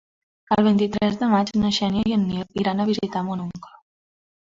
El 0.53 0.63
vint-i-tres 0.67 1.19
de 1.19 1.27
maig 1.33 1.51
na 1.63 1.71
Xènia 1.77 2.05
i 2.11 2.15
en 2.15 2.23
Nil 2.29 2.63
iran 2.63 2.81
a 2.81 2.87
visitar 2.91 3.23
mon 3.29 3.45
oncle. 3.45 3.71